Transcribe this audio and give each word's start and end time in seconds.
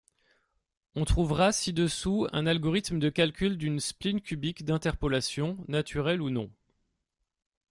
On 0.95 1.05
trouvera 1.05 1.51
ci-dessous 1.51 2.25
un 2.33 2.47
algorithme 2.47 2.97
de 2.97 3.11
calcul 3.11 3.55
d'une 3.55 3.79
spline 3.79 4.19
cubique 4.19 4.65
d'interpolation, 4.65 5.63
naturelle 5.67 6.23
ou 6.23 6.31
non. 6.31 6.49